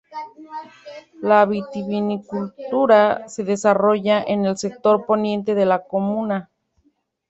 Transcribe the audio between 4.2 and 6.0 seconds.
en el sector poniente de la